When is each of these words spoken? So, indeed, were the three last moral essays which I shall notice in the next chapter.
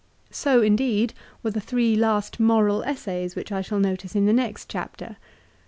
So, 0.31 0.63
indeed, 0.63 1.13
were 1.43 1.51
the 1.51 1.61
three 1.61 1.95
last 1.95 2.39
moral 2.39 2.81
essays 2.85 3.35
which 3.35 3.51
I 3.51 3.61
shall 3.61 3.79
notice 3.79 4.15
in 4.15 4.25
the 4.25 4.33
next 4.33 4.67
chapter. 4.67 5.17